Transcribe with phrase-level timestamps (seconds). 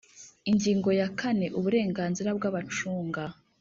[0.49, 3.23] Ingingo ya kane Uburenganzira bw abacunga